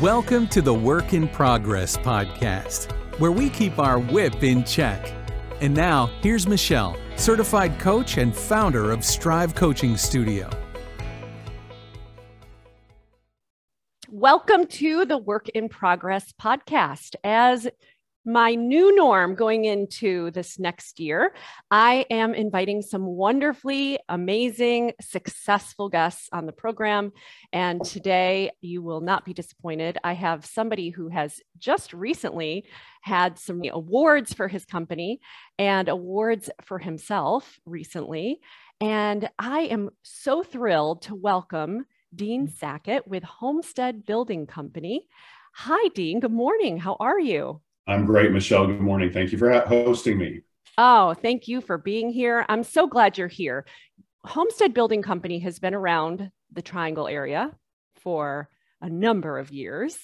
[0.00, 5.12] Welcome to the Work in Progress podcast, where we keep our whip in check.
[5.60, 10.48] And now, here's Michelle, certified coach and founder of Strive Coaching Studio.
[14.08, 17.16] Welcome to the Work in Progress podcast.
[17.24, 17.66] As
[18.28, 21.32] my new norm going into this next year,
[21.70, 27.12] I am inviting some wonderfully amazing, successful guests on the program.
[27.54, 29.96] And today you will not be disappointed.
[30.04, 32.66] I have somebody who has just recently
[33.00, 35.20] had some awards for his company
[35.58, 38.40] and awards for himself recently.
[38.78, 45.06] And I am so thrilled to welcome Dean Sackett with Homestead Building Company.
[45.54, 46.20] Hi, Dean.
[46.20, 46.76] Good morning.
[46.76, 47.62] How are you?
[47.88, 48.66] I'm great, Michelle.
[48.66, 49.10] Good morning.
[49.10, 50.42] Thank you for hosting me.
[50.76, 52.44] Oh, thank you for being here.
[52.46, 53.64] I'm so glad you're here.
[54.24, 57.50] Homestead Building Company has been around the Triangle area
[57.96, 58.50] for
[58.82, 59.96] a number of years.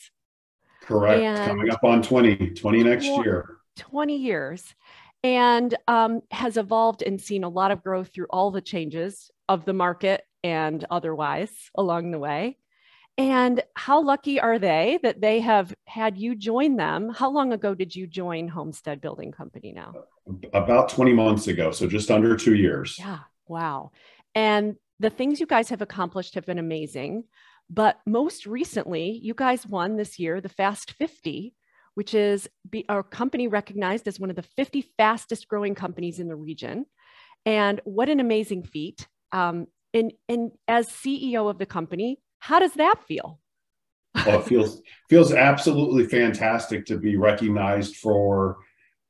[0.80, 1.20] Correct.
[1.20, 3.58] And Coming up on 20, 20 next year.
[3.76, 4.74] 20 years.
[5.22, 9.66] And um, has evolved and seen a lot of growth through all the changes of
[9.66, 12.56] the market and otherwise along the way.
[13.16, 17.10] And how lucky are they that they have had you join them?
[17.10, 19.94] How long ago did you join Homestead Building Company now?
[20.52, 21.70] About 20 months ago.
[21.70, 22.96] So just under two years.
[22.98, 23.20] Yeah.
[23.46, 23.92] Wow.
[24.34, 27.24] And the things you guys have accomplished have been amazing.
[27.70, 31.54] But most recently, you guys won this year the Fast 50,
[31.94, 32.48] which is
[32.88, 36.86] our company recognized as one of the 50 fastest growing companies in the region.
[37.46, 39.06] And what an amazing feat.
[39.30, 43.40] Um, and, and as CEO of the company, how does that feel?
[44.26, 48.58] well, it feels feels absolutely fantastic to be recognized for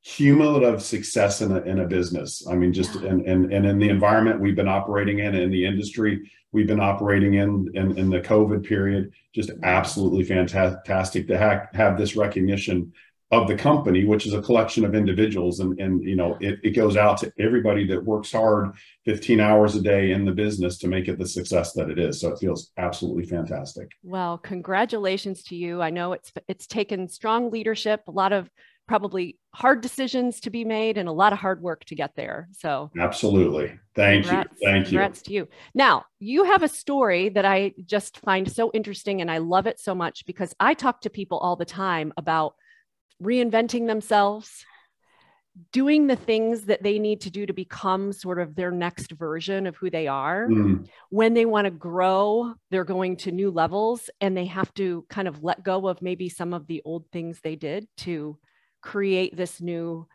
[0.03, 2.45] cumulative success in a, in a business.
[2.49, 5.65] I mean, just and, and and in the environment we've been operating in, in the
[5.65, 9.65] industry we've been operating in, in, in the COVID period, just mm-hmm.
[9.65, 12.93] absolutely fantastic to ha- have this recognition
[13.31, 15.59] of the company, which is a collection of individuals.
[15.59, 19.75] And, and you know, it, it goes out to everybody that works hard 15 hours
[19.75, 22.21] a day in the business to make it the success that it is.
[22.21, 23.89] So it feels absolutely fantastic.
[24.03, 25.81] Well, congratulations to you.
[25.81, 28.49] I know it's it's taken strong leadership, a lot of
[28.87, 32.47] probably hard decisions to be made and a lot of hard work to get there.
[32.51, 33.79] So absolutely.
[33.95, 34.67] Thank congrats, you.
[34.67, 34.89] Thank you.
[34.89, 35.47] Congrats to you.
[35.73, 39.79] Now you have a story that I just find so interesting and I love it
[39.79, 42.53] so much because I talk to people all the time about
[43.21, 44.65] reinventing themselves,
[45.71, 49.67] doing the things that they need to do to become sort of their next version
[49.67, 50.47] of who they are.
[50.47, 50.87] Mm.
[51.09, 55.27] When they want to grow, they're going to new levels and they have to kind
[55.27, 58.37] of let go of maybe some of the old things they did to
[58.81, 60.07] create this new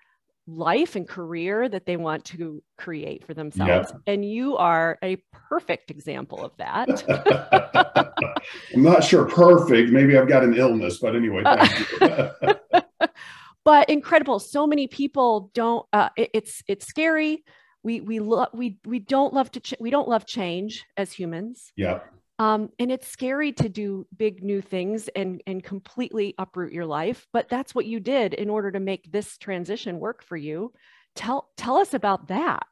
[0.47, 3.93] life and career that they want to create for themselves.
[3.93, 4.13] Yeah.
[4.13, 7.05] And you are a perfect example of that.
[8.75, 9.91] I'm not sure perfect.
[9.91, 11.45] Maybe I've got an illness, but anyway.
[13.65, 14.39] but incredible.
[14.39, 15.87] So many people don't.
[15.93, 17.45] Uh, it, it's it's scary.
[17.83, 21.73] We we love we we don't love to ch- we don't love change as humans.
[21.77, 22.01] Yeah.
[22.39, 27.27] Um, and it's scary to do big new things and and completely uproot your life.
[27.33, 30.73] But that's what you did in order to make this transition work for you.
[31.15, 32.67] Tell tell us about that.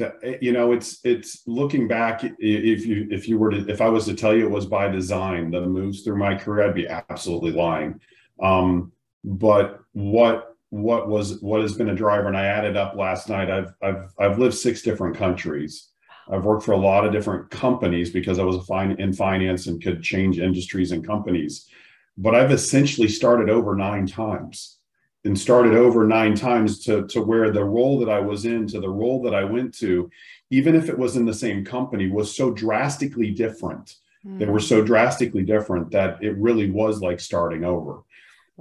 [0.00, 3.88] Eh, you know it's it's looking back if you if you were to if i
[3.88, 6.86] was to tell you it was by design the moves through my career i'd be
[6.86, 8.00] absolutely lying
[8.40, 8.92] um,
[9.24, 12.28] but what what was what has been a driver?
[12.28, 13.50] And i added up last night.
[13.50, 15.88] I've i've i've lived six different countries.
[16.30, 19.82] I've worked for a lot of different companies because i was fine in finance and
[19.82, 21.68] could change industries and companies.
[22.16, 24.78] But i've essentially started over nine times
[25.24, 28.80] and started over nine times to to where the role that i was in to
[28.80, 30.10] the role that i went to
[30.50, 33.96] even if it was in the same company was so drastically different.
[34.26, 34.38] Mm.
[34.38, 38.02] they were so drastically different that it really was like starting over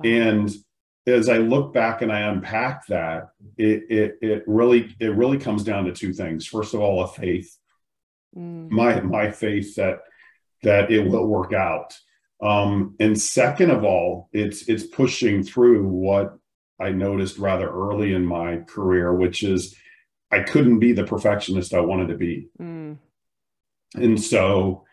[0.03, 0.49] and
[1.07, 5.63] as I look back and I unpack that, it, it, it really it really comes
[5.63, 6.45] down to two things.
[6.45, 7.57] First of all, a faith,
[8.35, 8.69] mm.
[8.69, 9.99] my my faith that
[10.63, 11.97] that it will work out.
[12.41, 16.37] Um, and second of all, it's it's pushing through what
[16.79, 19.75] I noticed rather early in my career, which is
[20.31, 22.49] I couldn't be the perfectionist I wanted to be.
[22.59, 22.97] Mm.
[23.95, 24.83] And so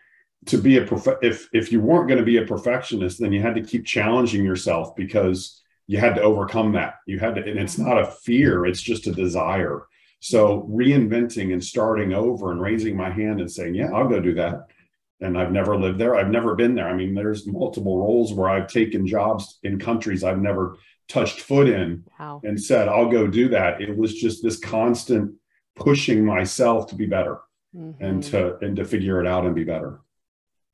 [0.45, 3.41] to be a prof- if if you weren't going to be a perfectionist then you
[3.41, 6.95] had to keep challenging yourself because you had to overcome that.
[7.05, 9.87] You had to and it's not a fear it's just a desire.
[10.19, 14.35] So reinventing and starting over and raising my hand and saying yeah i'll go do
[14.35, 14.67] that.
[15.21, 16.87] And i've never lived there i've never been there.
[16.87, 20.77] I mean there's multiple roles where i've taken jobs in countries i've never
[21.07, 22.41] touched foot in wow.
[22.43, 23.81] and said i'll go do that.
[23.81, 25.35] It was just this constant
[25.75, 27.39] pushing myself to be better
[27.75, 28.03] mm-hmm.
[28.03, 29.99] and to and to figure it out and be better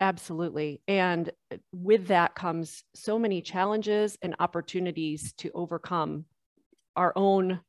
[0.01, 0.81] Absolutely.
[0.87, 6.25] And uh, with that comes so many challenges and opportunities to overcome
[6.95, 7.61] our own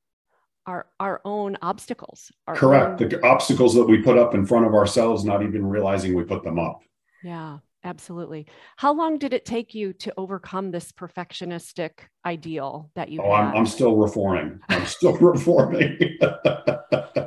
[0.67, 2.31] our our own obstacles.
[2.47, 3.03] Our Correct.
[3.03, 6.25] own- the obstacles that we put up in front of ourselves, not even realizing we
[6.25, 6.81] put them up.
[7.23, 8.47] yeah, absolutely.
[8.77, 11.91] How long did it take you to overcome this perfectionistic
[12.25, 13.45] ideal that you Oh, had?
[13.51, 14.61] I'm, I'm still reforming.
[14.69, 15.99] I'm still reforming.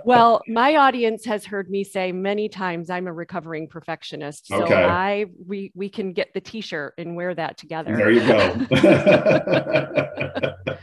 [0.06, 4.48] well, my audience has heard me say many times I'm a recovering perfectionist.
[4.48, 4.84] So Okay.
[4.84, 7.96] I we we can get the t-shirt and wear that together.
[7.96, 8.66] there you go.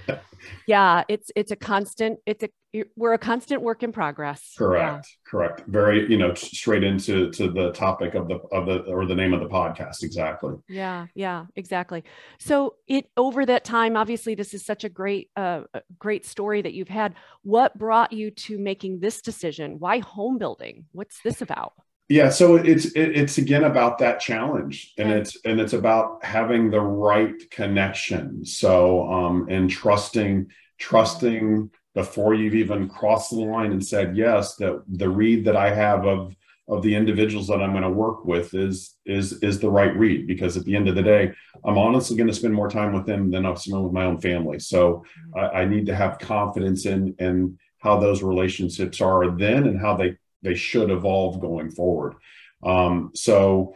[0.67, 2.49] yeah, it's it's a constant it's a
[2.97, 4.55] we're a constant work in progress.
[4.55, 4.67] Yeah.
[4.67, 5.17] correct.
[5.27, 5.63] Correct.
[5.67, 9.35] Very, you know, straight into to the topic of the of the or the name
[9.35, 10.03] of the podcast.
[10.03, 10.55] Exactly.
[10.69, 12.05] Yeah, yeah, exactly.
[12.39, 15.63] So it over that time, obviously, this is such a great, uh,
[15.99, 17.15] great story that you've had.
[17.43, 19.79] What brought you to making this decision?
[19.79, 20.87] Why home building?
[20.93, 21.75] What's this about?
[22.09, 25.21] Yeah, so it's it, it's again about that challenge, and Okay.
[25.21, 28.45] it's and it's about having the right connection.
[28.45, 34.83] So um, and trusting trusting before you've even crossed the line and said yes that
[34.89, 36.35] the read that I have of
[36.69, 40.27] of the individuals that I'm going to work with is is is the right read
[40.27, 41.33] because at the end of the day,
[41.65, 44.21] I'm honestly going to spend more time with them than I've spent with my own
[44.21, 44.59] family.
[44.59, 49.81] So I, I need to have confidence in in how those relationships are then and
[49.81, 52.15] how they they should evolve going forward.
[52.63, 53.75] Um, so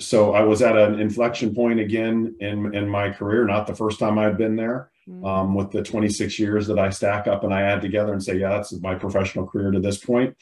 [0.00, 3.98] so I was at an inflection point again in in my career, not the first
[3.98, 4.90] time I'd been there.
[5.08, 8.22] Mm, Um, with the 26 years that I stack up and I add together and
[8.22, 10.36] say, yeah, that's my professional career to this point,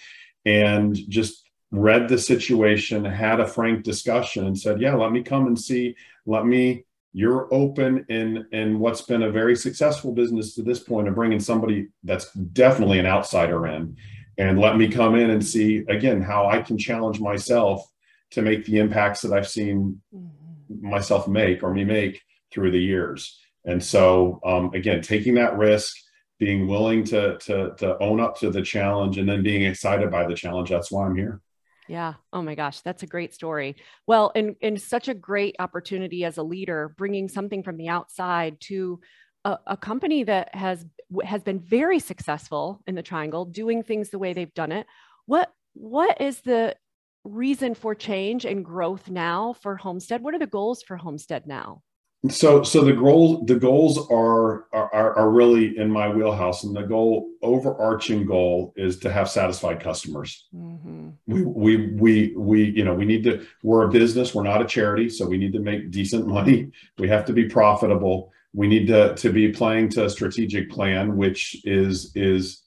[0.45, 5.47] and just read the situation, had a frank discussion, and said, yeah, let me come
[5.47, 5.97] and see.
[6.27, 6.85] Let me.
[7.13, 11.41] You're open in in what's been a very successful business to this point of bringing
[11.41, 13.97] somebody that's definitely an outsider in,
[14.41, 17.87] and let me come in and see again how I can challenge myself
[18.31, 20.81] to make the impacts that I've seen mhm.
[20.81, 23.39] myself make or me make through the years.
[23.67, 25.95] And so, um, again, taking that risk,
[26.39, 30.27] being willing to, to, to own up to the challenge and then being excited by
[30.27, 30.71] the challenge.
[30.71, 31.43] That's why I'm here.
[31.87, 32.15] Yeah.
[32.33, 33.77] Oh my gosh, that's a great story.
[34.07, 38.59] Well, and and such a great opportunity as a leader, bringing something from the outside
[38.63, 39.01] to
[39.45, 40.87] a, a company that has
[41.25, 44.87] has been very successful in the Triangle, doing things the way they've done it.
[45.27, 46.77] What what is the
[47.25, 50.23] reason for change and growth now for Homestead?
[50.23, 51.83] What are the goals for Homestead now?
[52.29, 56.83] So, so the goal the goals are, are, are really in my wheelhouse and the
[56.83, 60.47] goal, overarching goal is to have satisfied customers.
[60.55, 61.15] Mhm.
[61.27, 64.67] we we we we you know we need to we're a business we're not a
[64.67, 68.87] charity so we need to make decent money we have to be profitable we need
[68.88, 72.62] to to be playing to a strategic plan which is is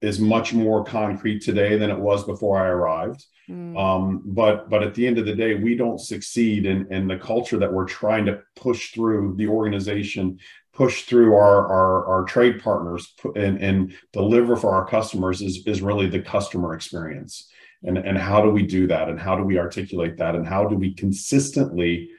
[0.00, 3.24] is much more concrete today than it was before i arrived.
[3.48, 7.08] Mm, um, but but at the end of the day we don't succeed in in
[7.08, 10.38] the culture that we're trying to push through the organization
[10.72, 15.82] push through our our, our trade partners and, and deliver for our customers is is
[15.82, 17.48] really the customer experience.
[17.82, 19.08] And and how do we do that?
[19.08, 20.34] And how do we articulate that?
[20.34, 22.10] And how do we consistently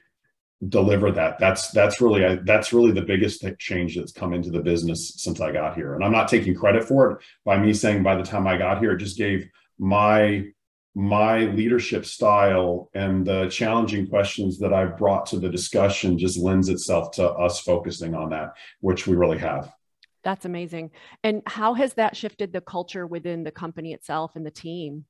[0.70, 4.62] deliver that that's that's really I, that's really the biggest change that's come into the
[4.62, 8.04] business since i got here and i'm not taking credit for it by me saying
[8.04, 9.50] by the time i got here it just gave
[9.80, 10.46] my
[10.96, 16.70] my leadership style and the challenging questions that I've brought to the discussion just lends
[16.70, 19.74] itself to us focusing on that, which we really have.
[20.24, 20.92] That's amazing.
[21.24, 25.06] And how has that shifted the culture within the company itself and the team?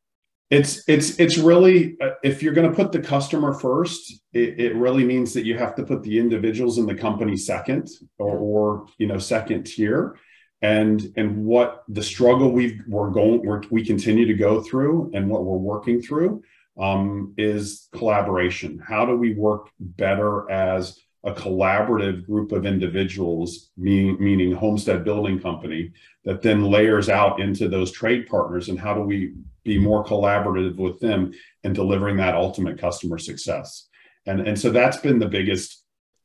[0.53, 4.75] It's it's it's really uh, if you're going to put the customer first, it, it
[4.75, 8.87] really means that you have to put the individuals in the company second, or, or
[8.99, 10.15] you know second tier,
[10.61, 15.27] and and what the struggle we we're going we're, we continue to go through and
[15.27, 16.43] what we're working through
[16.79, 18.77] um, is collaboration.
[18.77, 25.39] How do we work better as a collaborative group of individuals, meaning, meaning Homestead Building
[25.39, 25.93] Company,
[26.25, 29.33] that then layers out into those trade partners, and how do we
[29.63, 31.31] be more collaborative with them
[31.63, 33.87] in delivering that ultimate customer success?
[34.25, 35.83] And and so that's been the biggest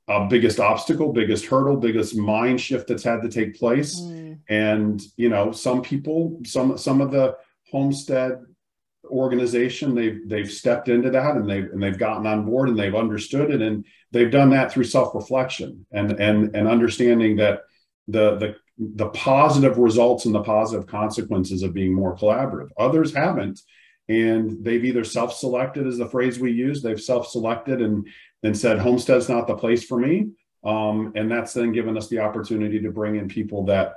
[0.09, 4.01] uh, biggest obstacle, biggest hurdle, biggest mind shift that's had to take place.
[4.01, 7.37] Mm, And you know, some people, some some of the
[7.71, 8.39] homestead
[9.05, 12.95] organization, they've they've stepped into that and they've and they've gotten on board and they've
[12.95, 17.61] understood it and they've done that through self-reflection and and and understanding that
[18.07, 22.71] the the the positive results and the positive consequences of being more collaborative.
[22.79, 23.61] Others haven't.
[24.09, 28.07] And they've either self-selected is the phrase we use, they've self-selected and
[28.43, 30.29] and said homestead's not the place for me.
[30.65, 33.95] Um, and that's then given us the opportunity to bring in people that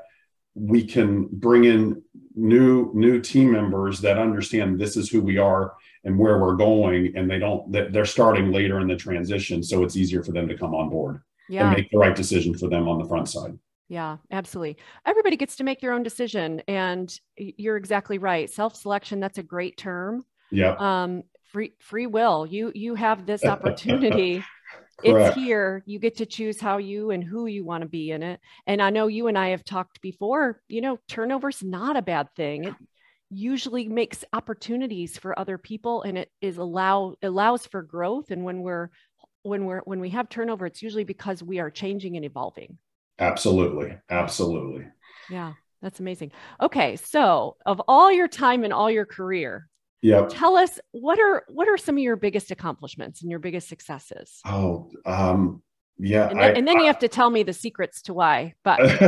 [0.54, 2.02] we can bring in
[2.36, 5.74] new new team members that understand this is who we are
[6.04, 9.96] and where we're going and they don't they're starting later in the transition so it's
[9.96, 11.68] easier for them to come on board yeah.
[11.68, 13.58] and make the right decision for them on the front side
[13.92, 14.78] yeah absolutely.
[15.06, 18.50] Everybody gets to make their own decision and you're exactly right.
[18.50, 20.24] Self-selection that's a great term.
[20.50, 22.46] Yeah um free free will.
[22.46, 24.44] You you have this opportunity.
[25.04, 25.84] It's here.
[25.86, 28.40] You get to choose how you and who you want to be in it.
[28.66, 32.34] And i know you and i have talked before you know turnover's not a bad
[32.38, 32.64] thing.
[32.64, 32.76] It
[33.30, 38.32] usually makes opportunities for other people and it is allow allows for growth.
[38.32, 38.90] And when we're
[39.44, 42.78] when we're when we have turnover it's usually because we are changing and evolving
[43.22, 43.98] absolutely.
[44.10, 44.88] Absolutely.
[45.30, 46.32] Yeah that's amazing.
[46.62, 49.68] Okay so of all your time and all your career
[50.02, 53.68] yeah tell us what are what are some of your biggest accomplishments and your biggest
[53.68, 54.40] successes?
[54.46, 55.62] Oh um
[55.98, 58.14] yeah and then, I, and then I, you have to tell me the secrets to
[58.14, 58.80] why but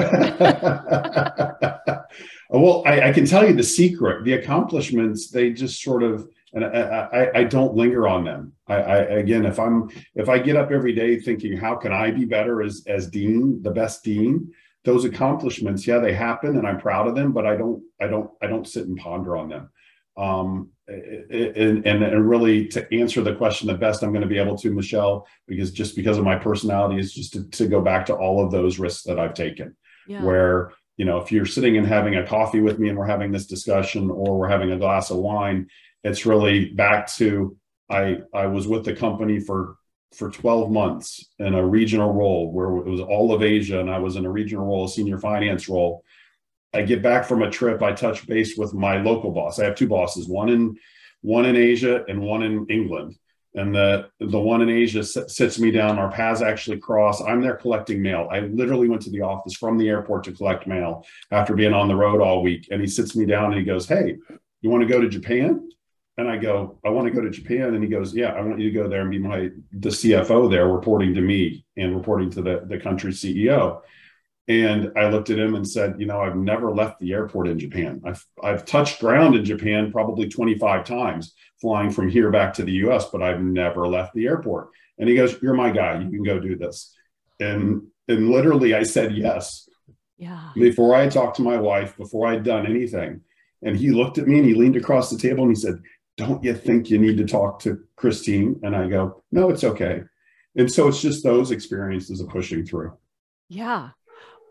[2.50, 6.66] well I, I, can tell you the secret the accomplishments they just sort of and
[6.66, 8.54] I, I, don't linger on them.
[8.68, 12.12] I, I, again, if I'm if I get up every day thinking how can I
[12.12, 14.54] be better as as dean, the best dean,
[14.86, 17.34] those accomplishments, yeah, they happen, and I'm proud of them.
[17.34, 19.70] But I don't I don't I don't sit and ponder on them
[20.18, 24.38] um, and, and, and really to answer the question the best I'm going to be
[24.38, 28.06] able to, Michelle, because just because of my personality is just to, to go back
[28.08, 29.76] to all of those risks that I've taken.
[30.08, 30.24] Yeah.
[30.24, 33.32] Where, you know, if you're sitting and having a coffee with me and we're having
[33.32, 35.68] this discussion or we're having a glass of wine,
[36.04, 37.58] it's really back to
[37.90, 39.76] I I was with the company for
[40.16, 43.98] for 12 months in a regional role where it was all of Asia and I
[43.98, 46.04] was in a regional role, a senior finance role
[46.74, 49.60] I get back from a trip, I touch base with my local boss.
[49.60, 50.76] I have two bosses, one in
[51.22, 53.16] one in Asia and one in England.
[53.56, 56.00] And the the one in Asia sits me down.
[56.00, 57.22] Our paths actually cross.
[57.22, 58.28] I'm there collecting mail.
[58.32, 61.88] I literally went to the office from the airport to collect mail after being on
[61.88, 62.70] the road all week.
[62.72, 64.18] And he sits me down and he goes, "Hey,
[64.62, 65.70] you want to go to Japan?"
[66.18, 68.60] And I go, "I want to go to Japan." And he goes, "Yeah, I want
[68.60, 72.30] you to go there and be my the CFO there, reporting to me and reporting
[72.32, 73.82] to the the country's CEO."
[74.48, 77.58] And I looked at him and said, you know, I've never left the airport in
[77.58, 78.02] Japan.
[78.06, 82.74] I've I've touched ground in Japan probably 25 times flying from here back to the
[82.88, 84.70] US, but I've never left the airport.
[84.98, 86.00] And he goes, You're my guy.
[86.00, 86.94] You can go do this.
[87.40, 89.68] And and literally I said yes.
[90.18, 90.52] Yeah.
[90.56, 93.22] Before I talked to my wife, before I'd done anything.
[93.62, 95.80] And he looked at me and he leaned across the table and he said,
[96.18, 98.60] Don't you think you need to talk to Christine?
[98.64, 100.04] And I go, No, it's okay.
[100.56, 102.98] And so it's just those experiences of pushing through.
[103.50, 103.90] Yeah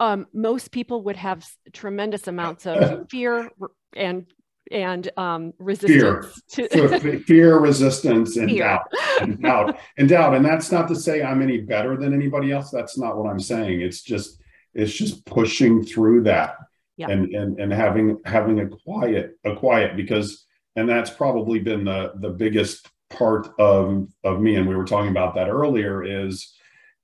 [0.03, 3.51] um, most people would have tremendous amounts of fear
[3.95, 4.27] and
[4.71, 6.69] and um, resistance fear.
[6.69, 8.65] To- fear, resistance, and fear.
[8.65, 8.89] doubt,
[9.21, 10.35] and doubt, and doubt.
[10.35, 12.71] And that's not to say I'm any better than anybody else.
[12.71, 13.81] That's not what I'm saying.
[13.81, 14.43] It's just
[14.75, 16.57] it's just pushing through that
[16.97, 17.11] yeah.
[17.11, 22.13] and and and having having a quiet a quiet because and that's probably been the
[22.17, 24.57] the biggest part of of me.
[24.57, 26.03] And we were talking about that earlier.
[26.03, 26.55] Is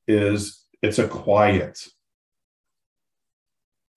[0.06, 1.86] is it's a quiet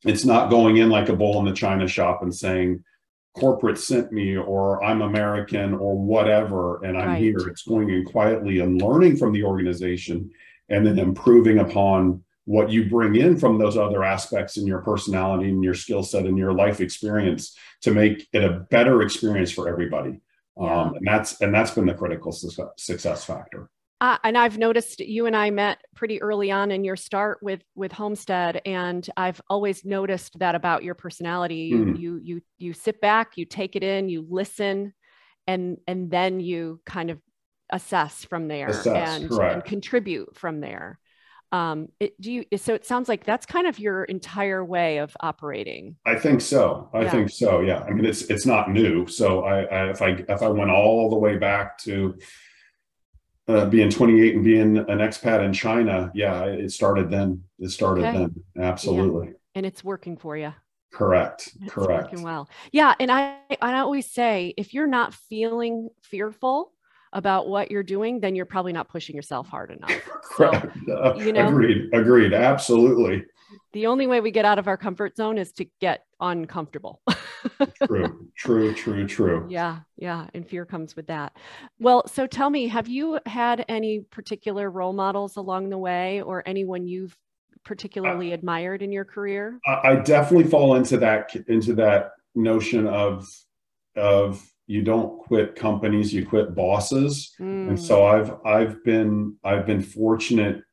[0.03, 2.83] it's not going in like a bull in the china shop and saying
[3.35, 7.21] corporate sent me or i'm american or whatever and i'm right.
[7.21, 10.29] here it's going in quietly and learning from the organization
[10.69, 15.49] and then improving upon what you bring in from those other aspects in your personality
[15.49, 19.69] and your skill set and your life experience to make it a better experience for
[19.69, 20.19] everybody
[20.59, 20.81] yeah.
[20.81, 23.69] um, and that's and that's been the critical su- success factor
[24.01, 27.61] uh, and I've noticed you and I met pretty early on in your start with
[27.75, 31.71] with Homestead, and I've always noticed that about your personality.
[31.71, 31.99] Mm.
[31.99, 34.95] You you you sit back, you take it in, you listen,
[35.45, 37.19] and and then you kind of
[37.71, 40.99] assess from there assess, and, and, contribute from there.
[41.51, 42.45] Um, it, do you?
[42.57, 45.97] So it sounds like that's kind of your entire way of operating.
[46.05, 46.89] I think so.
[46.93, 47.11] I yeah.
[47.11, 47.61] think so.
[47.61, 47.79] Yeah.
[47.79, 49.05] I mean, it's it's not new.
[49.07, 52.17] So I, I if I if I went all the way back to
[53.47, 57.43] uh, being 28 and being an expat in China, yeah, it started then.
[57.59, 58.17] It started okay.
[58.17, 58.35] then.
[58.57, 59.27] Absolutely.
[59.27, 59.33] Yeah.
[59.55, 60.53] And it's working for you.
[60.91, 61.49] Correct.
[61.61, 62.11] It's Correct.
[62.11, 62.49] Working well.
[62.71, 62.93] Yeah.
[62.99, 66.73] And I, I always say if you're not feeling fearful
[67.13, 69.91] about what you're doing, then you're probably not pushing yourself hard enough.
[70.23, 70.67] Correct.
[70.87, 71.93] So, uh, you know, agreed.
[71.93, 72.33] Agreed.
[72.33, 73.25] Absolutely.
[73.73, 77.01] The only way we get out of our comfort zone is to get uncomfortable.
[77.85, 79.47] true, true, true, true.
[79.49, 80.27] Yeah, yeah.
[80.33, 81.35] And fear comes with that.
[81.79, 86.43] Well, so tell me, have you had any particular role models along the way or
[86.45, 87.15] anyone you've
[87.63, 89.59] particularly uh, admired in your career?
[89.65, 93.27] I definitely fall into that into that notion of
[93.95, 97.33] of you don't quit companies, you quit bosses.
[97.41, 97.69] Mm.
[97.69, 100.63] And so I've I've been I've been fortunate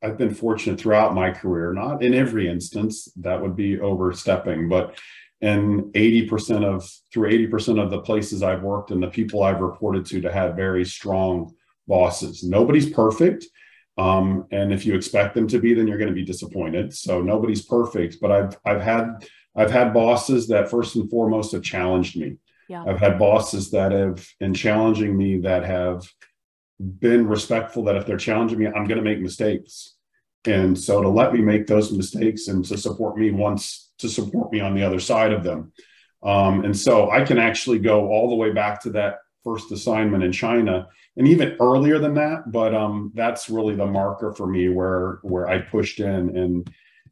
[0.00, 4.96] I've been fortunate throughout my career, not in every instance, that would be overstepping, but
[5.40, 10.06] and 80% of through 80% of the places I've worked and the people I've reported
[10.06, 11.52] to to have very strong
[11.88, 12.44] bosses.
[12.44, 13.44] Nobody's perfect.
[13.98, 16.94] Um, and if you expect them to be, then you're going to be disappointed.
[16.94, 21.62] So nobody's perfect, but I've I've had I've had bosses that first and foremost have
[21.62, 22.36] challenged me.
[22.68, 22.84] Yeah.
[22.86, 26.08] I've had bosses that have, in challenging me, that have
[26.78, 29.94] been respectful that if they're challenging me, I'm going to make mistakes.
[30.44, 34.52] And so to let me make those mistakes and to support me once to support
[34.52, 35.72] me on the other side of them.
[36.22, 40.24] Um, and so I can actually go all the way back to that first assignment
[40.24, 42.50] in China and even earlier than that.
[42.50, 46.70] But um, that's really the marker for me where where I pushed in and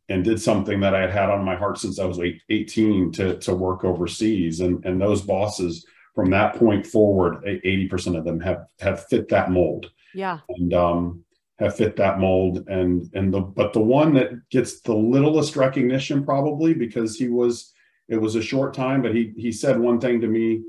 [0.08, 2.20] and did something that I had had on my heart since I was
[2.50, 4.60] 18 to to work overseas.
[4.60, 9.50] And and those bosses from that point forward, 80% of them have have fit that
[9.50, 9.90] mold.
[10.14, 10.38] Yeah.
[10.48, 11.24] And um,
[11.58, 12.68] have fit that mold.
[12.68, 17.72] And and the but the one that gets the littlest recognition probably because he was
[18.08, 20.62] it was a short time, but he he said one thing to me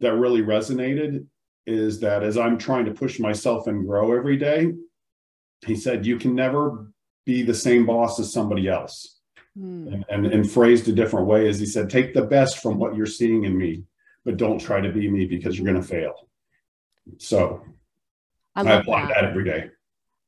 [0.00, 1.26] that really resonated
[1.66, 4.72] is that as I'm trying to push myself and grow every day,
[5.64, 6.92] he said, you can never
[7.26, 9.18] be the same boss as somebody else.
[9.58, 9.92] Mm.
[9.92, 12.94] And, and, and phrased a different way as he said, take the best from what
[12.94, 13.84] you're seeing in me,
[14.24, 16.28] but don't try to be me because you're going to fail.
[17.18, 17.64] So
[18.54, 19.14] I, I apply that.
[19.14, 19.70] that every day.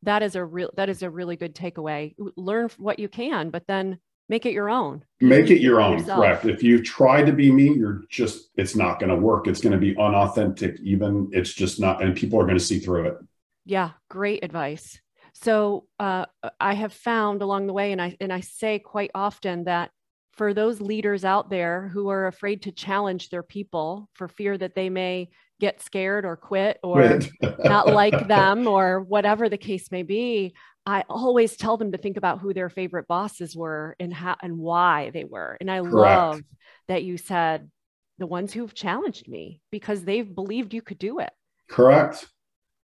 [0.03, 2.15] That is a real, that is a really good takeaway.
[2.37, 6.19] Learn what you can, but then make it your own make it your own yourself.
[6.19, 9.61] correct if you try to be me you're just it's not going to work it's
[9.61, 13.07] going to be unauthentic even it's just not and people are going to see through
[13.07, 13.17] it
[13.65, 15.01] yeah great advice
[15.35, 16.25] so uh,
[16.61, 19.91] i have found along the way and i and i say quite often that
[20.33, 24.75] for those leaders out there who are afraid to challenge their people for fear that
[24.75, 27.21] they may get scared or quit or
[27.59, 30.55] not like them or whatever the case may be
[30.89, 34.57] I always tell them to think about who their favorite bosses were and how and
[34.57, 35.59] why they were.
[35.61, 35.93] And I Correct.
[35.93, 36.41] love
[36.89, 37.71] that you said
[38.17, 41.31] the ones who've challenged me because they've believed you could do it.
[41.69, 42.27] Correct.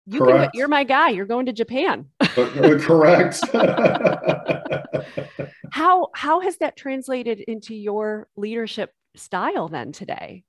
[0.05, 0.53] You Correct.
[0.53, 1.09] can you're my guy.
[1.09, 2.05] You're going to Japan.
[2.21, 3.39] Correct.
[5.71, 10.43] how how has that translated into your leadership style then today?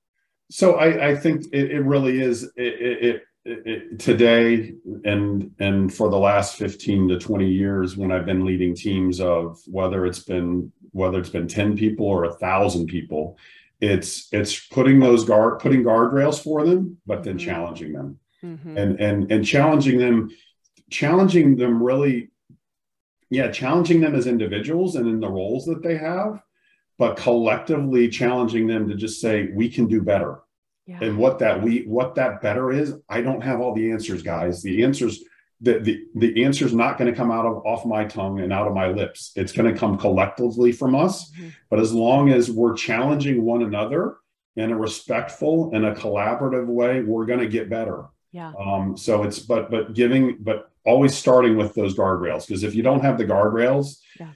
[0.51, 4.75] So I, I think it, it really is it, it, it, today
[5.05, 9.59] and and for the last 15 to 20 years when i've been leading teams of
[9.67, 13.37] whether it's been whether it's been 10 people or a thousand people
[13.81, 17.47] it's it's putting those guard putting guardrails for them but then mm-hmm.
[17.47, 18.77] challenging them mm-hmm.
[18.77, 20.31] and and and challenging them
[20.91, 22.31] challenging them really
[23.31, 26.43] yeah challenging them as individuals and in the roles that they have
[26.99, 30.41] but collectively challenging them to just say we can do better
[30.87, 30.99] yeah.
[31.01, 34.63] and what that we what that better is i don't have all the answers guys
[34.63, 35.23] the answers
[35.61, 38.53] the the, the answer is not going to come out of off my tongue and
[38.53, 41.49] out of my lips it's going to come collectively from us mm-hmm.
[41.71, 44.17] but as long as we're challenging one another
[44.57, 48.53] in a respectful and a collaborative way we're going to get better yeah.
[48.59, 52.83] Um so it's but but giving but always starting with those guardrails because if you
[52.83, 54.33] don't have the guardrails yeah.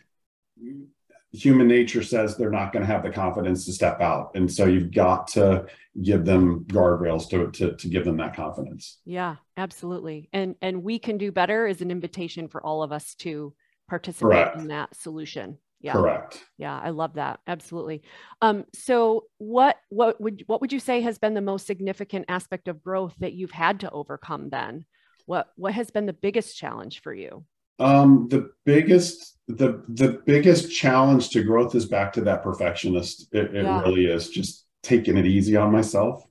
[1.32, 4.30] human nature says they're not going to have the confidence to step out.
[4.36, 5.66] And so you've got to
[6.00, 8.98] give them guardrails to, to to give them that confidence.
[9.04, 10.28] Yeah absolutely.
[10.32, 13.54] And and we can do better is an invitation for all of us to
[13.88, 14.58] participate Correct.
[14.58, 16.44] in that solution yeah Correct.
[16.58, 17.40] Yeah, I love that.
[17.46, 18.02] Absolutely.
[18.42, 22.68] Um, so what what would what would you say has been the most significant aspect
[22.68, 24.84] of growth that you've had to overcome then?
[25.26, 27.44] What what has been the biggest challenge for you?
[27.78, 33.28] Um, the biggest the the biggest challenge to growth is back to that perfectionist.
[33.32, 33.82] It, it yeah.
[33.82, 36.24] really is just taking it easy on myself.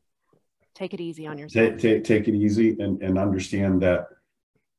[0.73, 1.77] Take it easy on yourself.
[1.77, 4.07] Take take, take it easy and, and understand that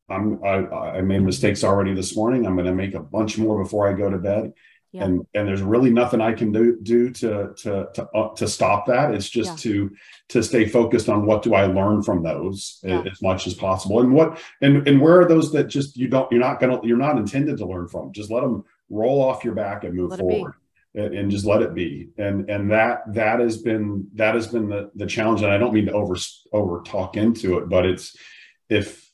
[0.08, 2.46] I'm I, I made mistakes already this morning.
[2.46, 4.52] I'm going to make a bunch more before I go to bed.
[4.92, 5.04] Yeah.
[5.04, 8.86] And and there's really nothing I can do do to to to uh, to stop
[8.86, 9.12] that.
[9.12, 9.72] It's just yeah.
[9.72, 9.96] to
[10.28, 13.02] to stay focused on what do I learn from those yeah.
[13.02, 16.30] as much as possible, and what and and where are those that just you don't
[16.30, 18.12] you're not gonna you're not intended to learn from.
[18.12, 20.54] Just let them roll off your back and move let forward.
[20.94, 24.70] And, and just let it be and and that that has been that has been
[24.70, 26.16] the the challenge and i don't mean to over
[26.54, 28.16] over talk into it but it's
[28.70, 29.05] if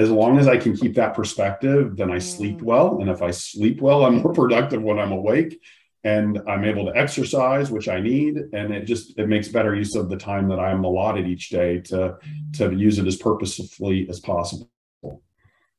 [0.00, 2.62] as long as I can keep that perspective, then I sleep mm.
[2.62, 3.00] well.
[3.00, 5.60] And if I sleep well, I'm more productive when I'm awake
[6.02, 8.38] and I'm able to exercise, which I need.
[8.54, 11.50] And it just, it makes better use of the time that I am allotted each
[11.50, 12.16] day to,
[12.54, 14.70] to use it as purposefully as possible.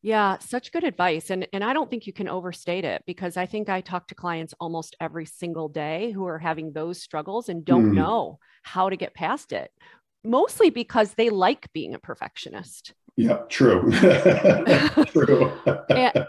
[0.03, 1.29] Yeah, such good advice.
[1.29, 4.15] And, and I don't think you can overstate it because I think I talk to
[4.15, 7.95] clients almost every single day who are having those struggles and don't mm.
[7.95, 9.71] know how to get past it,
[10.23, 12.93] mostly because they like being a perfectionist.
[13.17, 13.91] Yeah, true.
[15.07, 15.51] true.
[15.89, 16.27] and,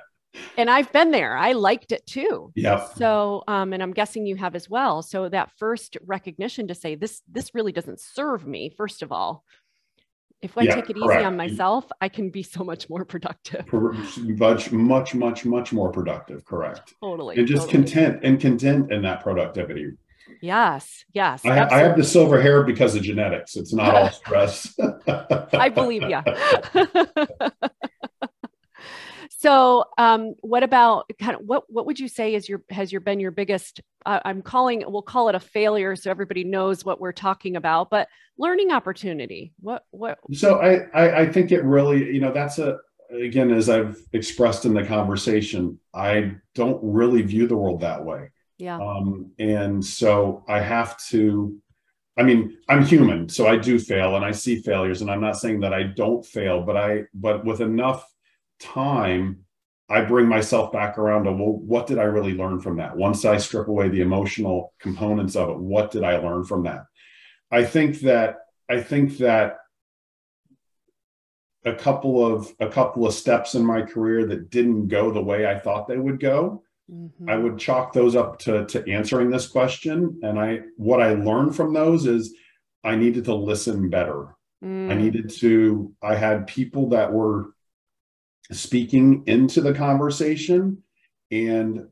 [0.57, 1.37] and I've been there.
[1.37, 2.53] I liked it too.
[2.55, 2.87] Yeah.
[2.97, 5.03] So, um, and I'm guessing you have as well.
[5.03, 8.75] So that first recognition to say this, this really doesn't serve me.
[8.77, 9.45] First of all,
[10.43, 13.73] if I Yeah, take it easy on myself, I can be so much more productive.
[13.73, 16.45] much, much, much, much more productive.
[16.45, 16.95] Correct.
[17.01, 17.37] Totally.
[17.37, 17.85] And just totally.
[17.85, 19.93] content and content in that productivity.
[20.41, 21.05] Yes.
[21.13, 21.45] Yes.
[21.45, 23.57] I, I have the silver hair because of genetics.
[23.57, 24.75] It's not all stress.
[25.53, 26.21] I believe you.
[29.31, 33.01] so, um, what about kind of what what would you say is your has your
[33.01, 33.81] been your biggest?
[34.07, 37.91] Uh, I'm calling we'll call it a failure, so everybody knows what we're talking about.
[37.91, 39.53] But learning opportunity.
[39.61, 40.19] What what?
[40.33, 42.79] So I, I, I think it really, you know, that's a,
[43.11, 48.31] again, as I've expressed in the conversation, I don't really view the world that way.
[48.63, 48.79] Yeah.
[48.79, 51.61] Um, and so I have to,
[52.17, 55.37] I mean, I'm human, so I do fail and I see failures and I'm not
[55.37, 58.09] saying that I don't fail, but I, but with enough
[58.61, 59.41] time,
[59.91, 62.97] I bring myself back around to, well, what did I really learn from that?
[62.97, 66.85] Once I strip away the emotional components of it, what did I learn from that?
[67.51, 68.37] I think that,
[68.71, 69.57] I think that
[71.65, 75.47] a couple of a couple of steps in my career that didn't go the way
[75.47, 76.63] I thought they would go.
[76.91, 77.29] Mhm.
[77.29, 80.19] I would chalk those up to to answering this question.
[80.23, 82.35] And I what I learned from those is
[82.85, 84.35] I needed to listen better.
[84.65, 87.55] I Mm, needed to, I had people that were
[88.51, 90.83] speaking into the conversation
[91.31, 91.87] and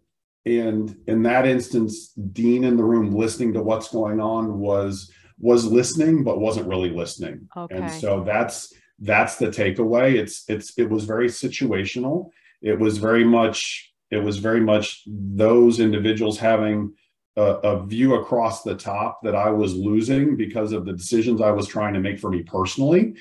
[0.47, 5.65] and in that instance, Dean in the room listening to what's going on was was
[5.67, 7.49] listening, but wasn't really listening.
[7.57, 7.77] okay.
[7.77, 10.15] And so that's that's the takeaway.
[10.15, 12.31] It's it's it was very situational.
[12.63, 16.95] It was very much it was very much those individuals having
[17.37, 21.53] a, a view across the top that I was losing because of the decisions I
[21.53, 23.15] was trying to make for me personally.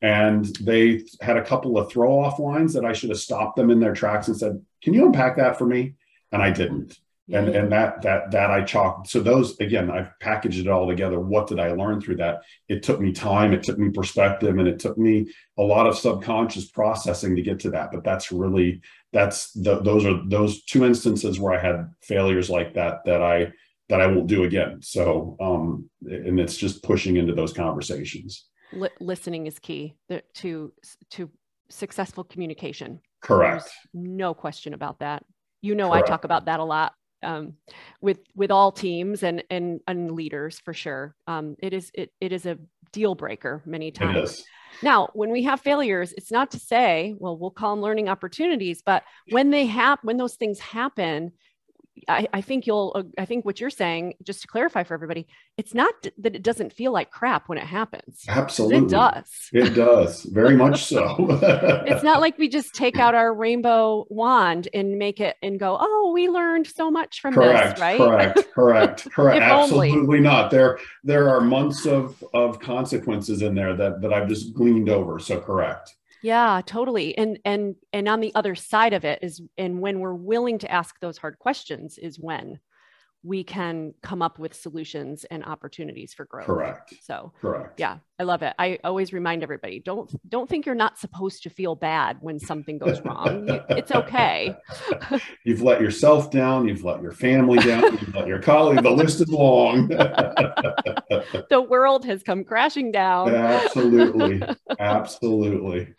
[0.00, 3.70] And they had a couple of throw off lines that I should have stopped them
[3.70, 5.94] in their tracks and said, Can you unpack that for me?
[6.32, 6.98] And I didn't
[7.30, 9.08] and and that that that I chalked.
[9.08, 11.20] So those again, I've packaged it all together.
[11.20, 12.42] What did I learn through that?
[12.68, 15.96] It took me time, it took me perspective, and it took me a lot of
[15.96, 17.92] subconscious processing to get to that.
[17.92, 18.80] But that's really
[19.12, 23.52] that's the, those are those two instances where I had failures like that that I
[23.88, 24.80] that I won't do again.
[24.82, 28.46] So um, and it's just pushing into those conversations.
[28.72, 29.96] Li- listening is key
[30.36, 30.72] to
[31.10, 31.30] to
[31.68, 33.00] successful communication.
[33.20, 33.64] Correct.
[33.92, 35.24] There's no question about that.
[35.60, 37.54] You know, I talk about that a lot um,
[38.00, 41.14] with with all teams and and and leaders for sure.
[41.26, 42.58] Um, it is it it is a
[42.92, 44.44] deal breaker many times.
[44.82, 48.82] Now, when we have failures, it's not to say, well, we'll call them learning opportunities,
[48.84, 51.32] but when they happen, when those things happen,
[52.08, 55.26] I, I think you'll, uh, I think what you're saying, just to clarify for everybody,
[55.58, 58.24] it's not that it doesn't feel like crap when it happens.
[58.28, 58.78] Absolutely.
[58.78, 59.26] It does.
[59.52, 60.22] It does.
[60.24, 61.16] Very much so.
[61.86, 65.76] It's not like we just take out our rainbow wand and make it and go,
[65.80, 67.98] oh, we learned so much from correct this, right?
[67.98, 69.88] correct correct correct If only.
[69.90, 74.54] absolutely not there there are months of of consequences in there that that i've just
[74.54, 77.16] gleaned over so correct Yeah, totally.
[77.18, 80.70] And and and on the other side of it is and when we're willing to
[80.70, 82.60] ask those hard questions is when
[83.24, 86.46] we can come up with solutions and opportunities for growth.
[86.46, 88.52] correct So, correct yeah, I love it.
[88.58, 92.78] I always remind everybody, don't don't think you're not supposed to feel bad when something
[92.78, 93.48] goes wrong.
[93.70, 94.56] It's okay.
[95.44, 99.20] you've let yourself down you've let your family down you've let your colleague the list
[99.20, 103.34] is long The world has come crashing down.
[103.34, 104.42] absolutely
[104.80, 105.94] absolutely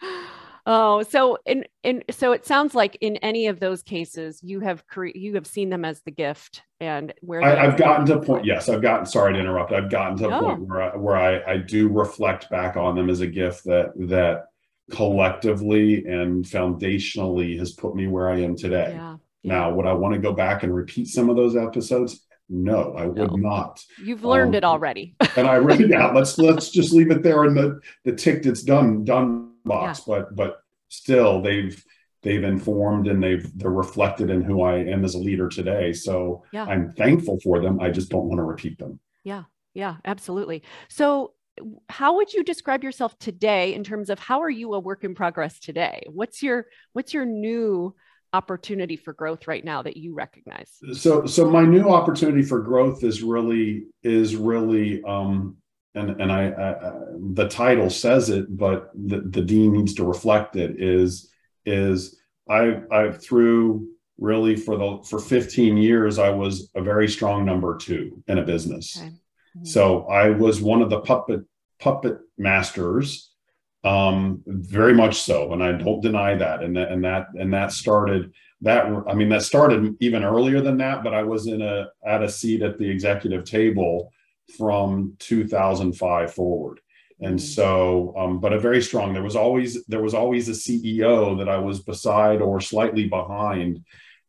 [0.65, 4.87] Oh, so in in so it sounds like in any of those cases you have
[4.87, 8.21] cre- you have seen them as the gift and where I, I've gotten to a
[8.21, 8.45] point.
[8.45, 9.05] Yes, I've gotten.
[9.05, 9.73] Sorry to interrupt.
[9.73, 10.41] I've gotten to a No.
[10.41, 13.91] point where I, where I, I do reflect back on them as a gift that
[14.07, 14.45] that
[14.91, 18.93] collectively and foundationally has put me where I am today.
[18.95, 19.17] Yeah.
[19.43, 22.25] Now, would I want to go back and repeat some of those episodes?
[22.49, 23.35] No, I would No.
[23.35, 23.81] not.
[24.01, 25.15] You've learned Um, it already.
[25.35, 28.63] And I really, yeah, let's let's just leave it there and the the ticked it's
[28.63, 30.01] done done box.
[30.01, 30.57] But but
[30.89, 31.83] still, they've
[32.21, 35.93] they've informed and they've they're reflected in who I am as a leader today.
[35.93, 36.65] So Yeah.
[36.65, 37.79] I'm thankful for them.
[37.79, 38.99] I just don't want to repeat them.
[39.23, 40.63] Yeah, Yeah, absolutely.
[40.89, 41.33] So
[41.89, 45.13] how would you describe yourself today in terms of how are you a work in
[45.13, 46.03] progress today?
[46.09, 47.93] What's your what's your new
[48.31, 50.69] opportunity for growth right now that you recognize?
[50.93, 55.57] so so my new opportunity for growth is really is really um
[55.95, 56.91] and and I, I,
[57.33, 61.29] the title says it but the, the dean needs to reflect it is
[61.65, 67.45] is I I through really for the for 15 years I was a very strong
[67.45, 68.97] number 2 in a business.
[68.97, 69.11] Okay.
[69.57, 69.67] Mhm.
[69.67, 71.41] So I was one of the puppet
[71.79, 73.31] puppet masters
[73.83, 77.71] um very much so and I don't deny that and that and that and that
[77.71, 81.87] started that i mean that started even earlier than that but i was in a
[82.05, 84.09] at a seat at the executive table
[84.57, 86.79] from 2005 forward
[87.19, 87.45] and mm-hmm.
[87.45, 91.49] so um, but a very strong there was always there was always a ceo that
[91.49, 93.83] i was beside or slightly behind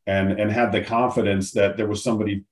[0.07, 2.45] and and had the confidence that there was somebody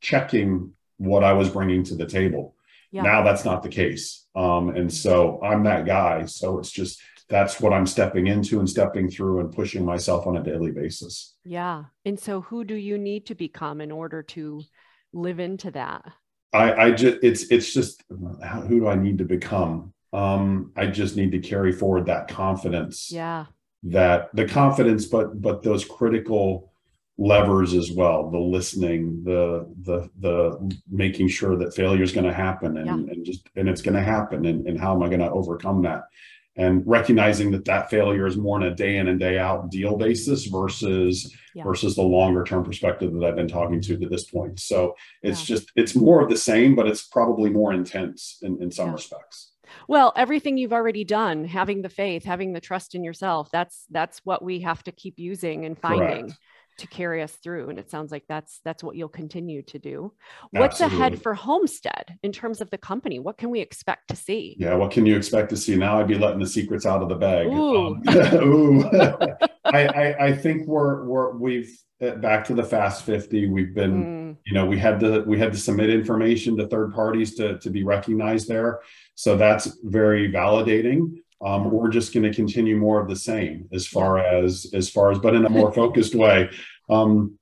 [0.00, 2.54] checking what i was bringing to the table
[2.90, 3.02] yeah.
[3.02, 7.00] now that's not the case um, and so i'm that guy so it's just
[7.32, 11.34] that's what I'm stepping into and stepping through and pushing myself on a daily basis.
[11.44, 11.84] Yeah.
[12.04, 14.60] And so who do you need to become in order to
[15.14, 16.04] live into that?
[16.52, 19.92] I, I just it's it's just who do I need to become?
[20.12, 23.10] Um, I just need to carry forward that confidence.
[23.10, 23.46] Yeah.
[23.84, 26.72] That the confidence, but but those critical
[27.18, 32.32] levers as well the listening the the the making sure that failure is going to
[32.32, 33.12] happen and, yeah.
[33.12, 35.82] and just and it's going to happen and, and how am i going to overcome
[35.82, 36.04] that
[36.56, 39.96] and recognizing that that failure is more on a day in and day out deal
[39.96, 41.64] basis versus yeah.
[41.64, 44.60] versus the longer term perspective that I've been talking to to this point.
[44.60, 45.56] So it's yeah.
[45.56, 48.94] just it's more of the same, but it's probably more intense in, in some yeah.
[48.94, 49.52] respects.
[49.88, 54.20] Well, everything you've already done, having the faith, having the trust in yourself, that's that's
[54.24, 56.26] what we have to keep using and finding.
[56.26, 56.38] Correct
[56.82, 60.12] to carry us through and it sounds like that's that's what you'll continue to do.
[60.50, 60.98] What's Absolutely.
[60.98, 63.18] ahead for homestead in terms of the company?
[63.18, 64.56] What can we expect to see?
[64.58, 65.76] Yeah what can you expect to see?
[65.76, 67.46] Now i'd be letting the secrets out of the bag.
[67.46, 68.02] Ooh, um,
[68.42, 68.84] ooh.
[69.64, 71.70] I, I, I think we're we're we've
[72.02, 74.36] uh, back to the fast 50 we've been mm.
[74.44, 77.70] you know we had to we had to submit information to third parties to to
[77.70, 78.80] be recognized there.
[79.14, 81.22] So that's very validating.
[81.44, 85.10] Um, we're just going to continue more of the same as far as as far
[85.10, 86.48] as but in a more focused way
[86.88, 87.38] um,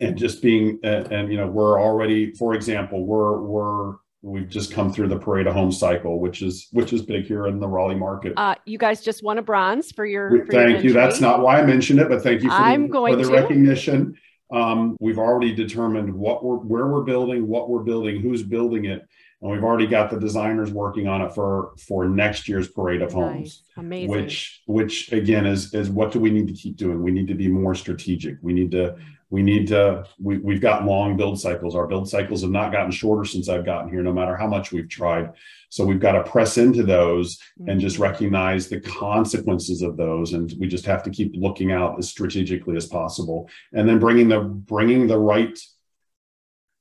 [0.00, 4.72] and just being and, and, you know we're already for example we're we're we've just
[4.72, 7.68] come through the parade of home cycle which is which is big here in the
[7.68, 8.32] raleigh market.
[8.36, 11.40] Uh, you guys just won a bronze for your for thank your you that's not
[11.40, 13.34] why i mentioned it but thank you for I'm the, going for the to.
[13.34, 14.16] recognition.
[14.50, 19.06] Um, we've already determined what we're where we're building what we're building who's building it
[19.40, 23.12] and we've already got the designers working on it for for next year's parade of
[23.12, 23.84] homes nice.
[23.84, 27.28] amazing which which again is is what do we need to keep doing we need
[27.28, 28.96] to be more strategic we need to
[29.30, 32.90] we need to we, we've got long build cycles our build cycles have not gotten
[32.90, 35.30] shorter since i've gotten here no matter how much we've tried
[35.70, 37.68] so we've got to press into those mm-hmm.
[37.68, 38.04] and just mm-hmm.
[38.04, 42.76] recognize the consequences of those and we just have to keep looking out as strategically
[42.76, 45.58] as possible and then bringing the bringing the right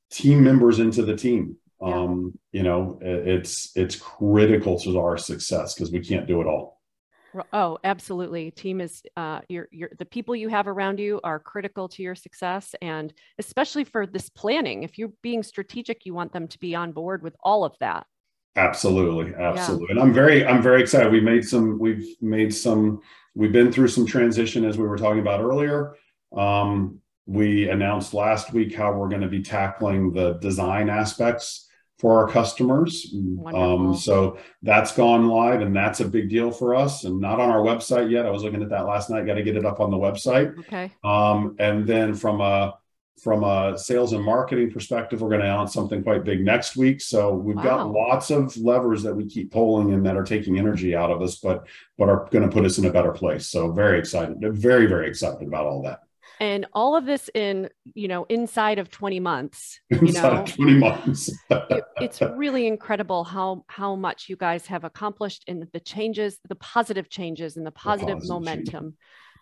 [0.10, 5.92] team members into the team um, you know it's it's critical to our success because
[5.92, 6.78] we can't do it all.
[7.54, 8.52] Oh absolutely.
[8.52, 12.16] Team is uh your your the people you have around you are critical to your
[12.16, 14.84] success and especially for this planning.
[14.84, 18.06] If you're being strategic you want them to be on board with all of that.
[18.56, 19.36] Absolutely.
[19.36, 19.88] Absolutely.
[19.90, 19.92] Yeah.
[19.92, 21.12] and i'm very i'm very excited.
[21.12, 23.02] We made some we've made some
[23.36, 25.96] we've been through some transition as we were talking about earlier.
[26.36, 31.67] Um we announced last week how we're going to be tackling the design aspects
[32.00, 33.14] for our customers.
[33.54, 37.50] Um, so that's gone live and that's a big deal for us and not on
[37.50, 38.26] our website yet.
[38.26, 40.58] I was looking at that last night, got to get it up on the website.
[40.60, 40.92] Okay.
[41.04, 42.78] Um, and then from a,
[43.24, 47.02] from a sales and marketing perspective, we're going to announce something quite big next week.
[47.02, 47.64] So we've wow.
[47.64, 51.24] got lots of levers that we keep pulling and that are taking energy out of
[51.24, 51.66] us, but,
[51.98, 53.48] but are going to put us in a better place.
[53.48, 56.02] So very excited, very, very excited about all that
[56.40, 60.46] and all of this in you know inside of 20 months you know?
[60.48, 61.32] 20 months.
[61.50, 66.56] It, it's really incredible how how much you guys have accomplished in the changes the
[66.56, 68.96] positive changes and the positive, the positive momentum change.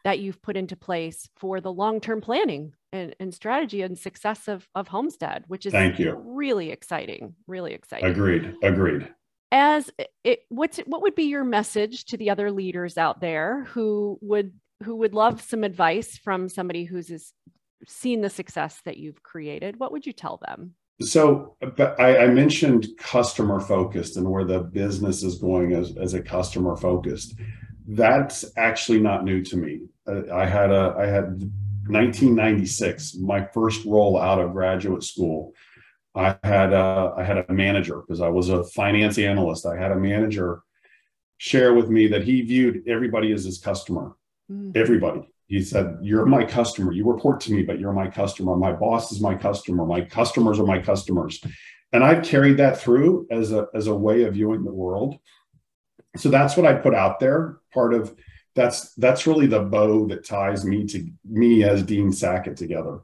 [0.04, 4.68] that you've put into place for the long-term planning and, and strategy and success of,
[4.76, 6.22] of homestead which is thank you.
[6.26, 8.10] really exciting really exciting.
[8.10, 9.10] Agreed agreed.
[9.52, 9.90] As
[10.24, 14.54] it what's what would be your message to the other leaders out there who would
[14.84, 17.34] who would love some advice from somebody who's
[17.88, 20.76] seen the success that you've created, what would you tell them?
[21.02, 26.22] So I, I, mentioned customer focused and where the business is going as, as a
[26.22, 27.36] customer focused.
[27.86, 29.82] That's actually not new to me.
[30.34, 31.52] I had a I had
[31.88, 35.54] 1996, my first role out of graduate school.
[36.16, 39.66] I had a, I had a manager because I was a finance analyst.
[39.66, 40.62] I had a manager
[41.38, 44.16] share with me that he viewed everybody as his customer
[44.52, 44.76] mm.
[44.76, 45.28] everybody.
[45.48, 46.92] He said, You're my customer.
[46.92, 48.56] You report to me, but you're my customer.
[48.56, 49.86] My boss is my customer.
[49.86, 51.44] My customers are my customers.
[51.94, 55.18] And I've carried that through as a, as a way of viewing the world.
[56.18, 57.60] So that's what I put out there.
[57.74, 58.16] Part of
[58.56, 63.02] that's that's really the bow that ties me to me as Dean Sackett together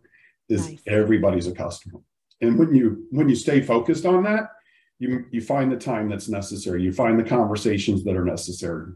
[0.50, 0.82] is nice.
[0.88, 2.00] everybody's a customer.
[2.40, 4.50] And when you when you stay focused on that,
[4.98, 6.82] you you find the time that's necessary.
[6.82, 8.94] You find the conversations that are necessary.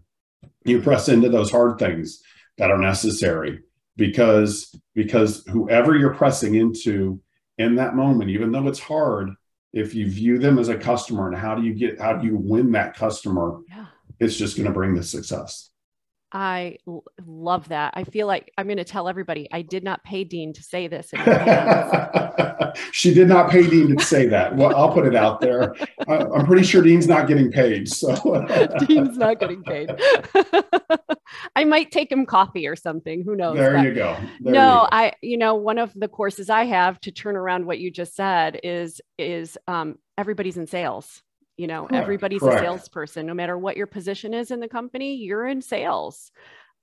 [0.63, 2.23] You press into those hard things
[2.57, 3.59] that are necessary
[3.97, 7.19] because because whoever you're pressing into
[7.57, 9.29] in that moment, even though it's hard,
[9.73, 12.37] if you view them as a customer and how do you get how do you
[12.37, 13.85] win that customer, Yeah.
[14.19, 15.71] it's just going to bring the success.
[16.35, 17.93] I l- love that.
[17.95, 20.87] I feel like I'm going to tell everybody I did not pay Dean to say
[20.89, 21.11] this.
[22.91, 24.53] she did not pay Dean to say that.
[24.57, 25.73] Well, I'll put it out there.
[26.09, 27.87] I, I'm pretty sure Dean's not getting paid.
[27.87, 28.13] So
[28.85, 29.89] Dean's not getting paid.
[31.55, 33.23] I might take him coffee or something.
[33.23, 33.55] Who knows?
[33.55, 34.17] there But- you go.
[34.41, 34.87] There no, you go.
[34.91, 38.13] I you know one of the courses I have to turn around what you just
[38.13, 41.21] said is is um, everybody's in sales.
[41.57, 42.47] You know, Correct, everybody's correct.
[42.47, 43.25] a salesperson.
[43.25, 46.31] No matter what your position is in the company, you're in sales.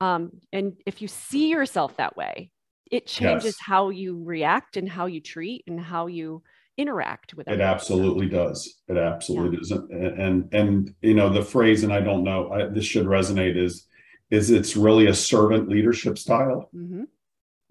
[0.01, 2.51] Um, and if you see yourself that way,
[2.91, 3.61] it changes Yes.
[3.61, 6.43] how you react and how you treat and how you
[6.79, 7.61] interact with It everyone.
[7.61, 8.81] absolutely does.
[8.89, 9.71] It absolutely does.
[9.73, 13.57] And, and and you know the phrase, and I don't know, I, this should resonate
[13.57, 13.87] is
[14.31, 16.73] is it's really a servant leadership style.
[16.73, 17.05] hmm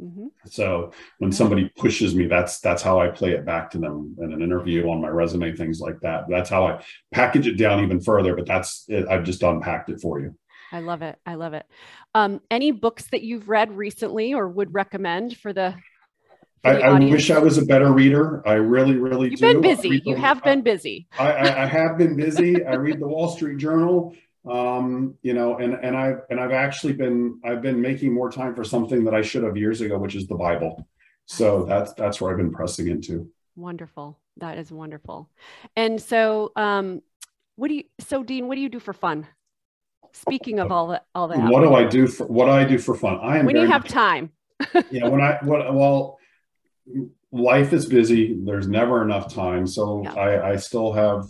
[0.01, 4.15] hmm So when somebody pushes me, that's that's how I play it back to them
[4.19, 6.25] in an interview on my resume, things like that.
[6.27, 8.35] That's how I package it down even further.
[8.35, 10.35] But that's it, I've just unpacked it for you.
[10.71, 11.19] I love it.
[11.25, 11.65] I love it.
[12.15, 15.75] Um, any books that you've read recently or would recommend for the?
[16.63, 18.41] for I, the I wish I was a better reader.
[18.47, 19.53] I really, really You've do.
[19.53, 20.01] been busy.
[20.05, 21.07] You the- have been busy.
[21.19, 22.63] I, I, I have been busy.
[22.65, 24.15] I read the Wall Street Journal,
[24.49, 28.55] um, you know, and and I've and I've actually been I've been making more time
[28.55, 30.87] for something that I should have years ago, which is the Bible.
[31.25, 33.29] So that's that's where I've been pressing into.
[33.55, 34.17] Wonderful.
[34.37, 35.29] That is wonderful.
[35.75, 37.01] And so, um,
[37.55, 37.83] what do you?
[37.99, 39.27] So, Dean, what do you do for fun?
[40.13, 41.37] Speaking of all that, all that.
[41.37, 43.19] What do I do for what do I do for fun?
[43.21, 44.31] I am when you have time?
[44.91, 46.17] yeah when i what well
[47.31, 50.13] life is busy there's never enough time so Yeah.
[50.13, 51.25] i i still have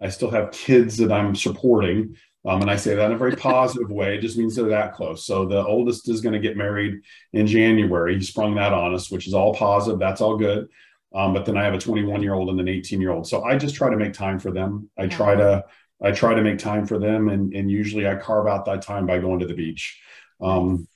[0.00, 3.36] i still have kids that i'm supporting um, and i say that in a very
[3.36, 4.16] positive way.
[4.16, 5.26] It just means they're that close.
[5.26, 7.00] So the oldest is going to get married
[7.32, 8.16] in january.
[8.16, 9.98] He sprung that on us which is all positive.
[9.98, 10.68] That's all good.
[11.14, 13.42] Um, but then i have a 21 year old and an 18 year old so
[13.42, 14.90] i just try to make time for them.
[14.98, 15.64] I try to
[16.02, 17.28] i try to make time for them.
[17.28, 20.00] And and usually i carve out that time by going to the beach.
[20.40, 20.86] Um,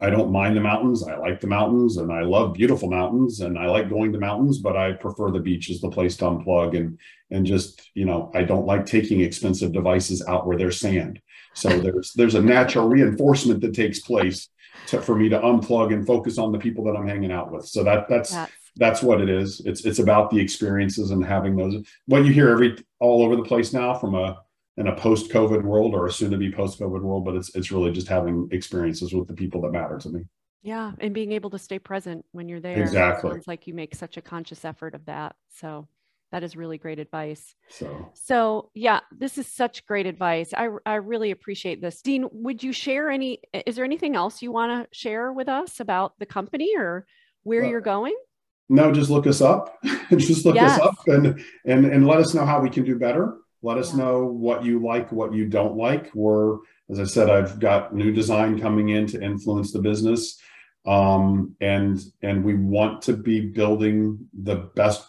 [0.00, 1.06] I don't mind the mountains.
[1.06, 4.58] I like the mountains and I love beautiful mountains and I like going to mountains,
[4.58, 6.98] but I prefer the beach as the place to unplug and
[7.30, 11.20] and just, you know, I don't like taking expensive devices out where there's sand.
[11.54, 14.48] So there's there's a natural reinforcement that takes place
[14.88, 17.66] to, for me to unplug and focus on the people that I'm hanging out with.
[17.66, 19.60] So that that's That's that's what it is.
[19.64, 21.76] It's it's about the experiences and having those
[22.06, 24.38] what you hear every all over the place now from a
[24.76, 28.48] in a post-COVID world or a soon-to-be post-COVID world, but it's it's really just having
[28.52, 30.22] experiences with the people that matter to me.
[30.62, 32.80] yeah, and being able to stay present when you're there.
[32.80, 33.30] Exactly.
[33.30, 35.36] Sounds like you make such a conscious effort of that.
[35.50, 35.86] So,
[36.32, 37.54] that is really great advice.
[37.68, 40.52] So So, yeah, this is such great advice.
[40.52, 42.02] I I really appreciate this.
[42.02, 43.40] Dean, would you share any?
[43.66, 47.06] Is there anything else you want to share with us about the company or
[47.44, 48.16] where Well, you're going?
[48.68, 49.76] no, just look us up.
[50.16, 50.80] just look Yes.
[50.80, 53.36] us up and and and let us know how we can do better.
[53.64, 54.04] Let us Yeah.
[54.04, 56.10] know what you like, what you don't like.
[56.14, 56.58] We're,
[56.90, 60.38] as I said, I've got new design coming in to influence the business.
[60.86, 65.02] Um, and and we want to be building the best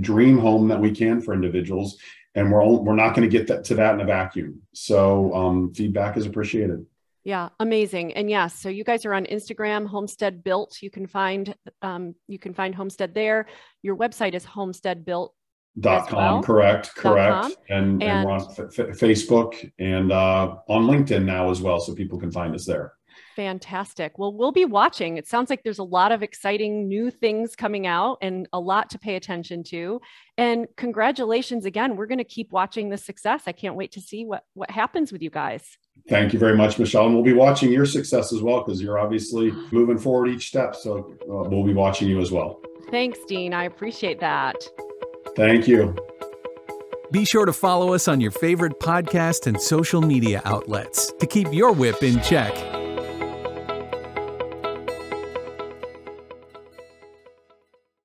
[0.00, 1.98] dream home that we can for individuals.
[2.36, 4.62] And we're all, we're not going to get that to that in a vacuum.
[4.72, 6.86] So um, feedback is appreciated.
[7.24, 8.12] Yeah, amazing.
[8.12, 10.80] And yes, so you guys are on Instagram, Homestead Built.
[10.80, 13.46] You can find um, you can find Homestead there.
[13.82, 15.34] Your website is Homestead Built.
[15.78, 16.42] Dot com, well?
[16.42, 17.42] correct, correct.
[17.42, 17.52] com.
[17.68, 22.18] And, and, we're on F- Facebook and uh, on LinkedIn now as well, so people
[22.18, 22.94] can find us there.
[23.36, 24.18] Fantastic.
[24.18, 25.18] Well, we'll be watching.
[25.18, 28.88] It sounds like there's a lot of exciting new things coming out and a lot
[28.90, 30.00] to pay attention to.
[30.38, 31.96] And congratulations again.
[31.96, 33.42] We're going to keep watching the success.
[33.46, 35.76] I can't wait to see what what happens with you guys.
[36.08, 37.04] Thank you very much, Michelle.
[37.06, 40.74] And we'll be watching your success as well because you're obviously moving forward each step.
[40.74, 42.62] So uh, we'll be watching you as well.
[42.90, 43.52] Thanks, Dean.
[43.52, 44.56] I appreciate that.
[45.36, 45.94] Thank you.
[47.12, 51.52] Be sure to follow us on your favorite podcast and social media outlets to keep
[51.52, 52.52] your whip in check.